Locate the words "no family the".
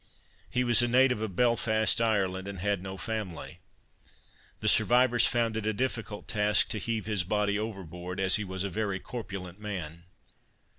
2.81-4.67